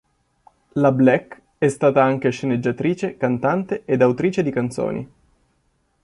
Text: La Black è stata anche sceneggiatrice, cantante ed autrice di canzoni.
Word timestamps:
La 0.79 0.91
Black 0.91 1.39
è 1.59 1.67
stata 1.67 2.01
anche 2.03 2.31
sceneggiatrice, 2.31 3.17
cantante 3.17 3.83
ed 3.85 4.01
autrice 4.01 4.41
di 4.41 4.49
canzoni. 4.49 5.11